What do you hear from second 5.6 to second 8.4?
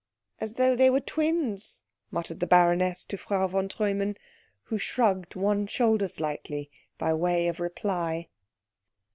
shoulder slightly by way of reply.